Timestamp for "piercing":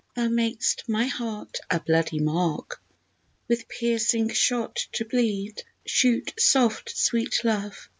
3.67-4.29